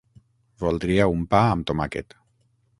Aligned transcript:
Voldria 0.63 1.05
un 1.17 1.23
pa 1.35 1.43
amb 1.51 1.71
tomàquet. 1.73 2.21